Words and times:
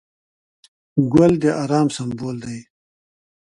ګل 1.13 1.33
د 1.41 1.43
ارام 1.63 1.87
سمبول 1.95 2.37
دی. 2.45 2.59